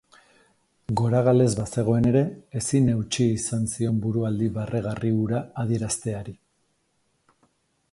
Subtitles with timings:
[1.01, 2.23] Goragalez bazegoen ere,
[2.61, 6.37] ezin eutsi izan zion burualdi barregarri hura adierazteari.